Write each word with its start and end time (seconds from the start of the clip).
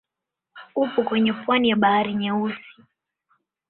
Upo 0.75 1.03
kwenye 1.03 1.33
pwani 1.33 1.69
ya 1.69 1.75
Bahari 1.75 2.13
Nyeusi. 2.15 2.83